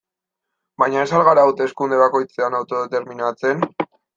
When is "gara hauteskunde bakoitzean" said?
1.27-2.59